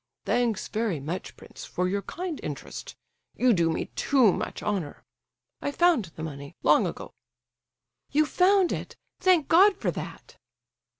[0.25, 5.03] "Thanks very much, prince, for your kind interest—you do me too much honour.
[5.61, 7.13] I found the money, long ago!"
[8.11, 8.95] "You found it?
[9.19, 10.37] Thank God for that!"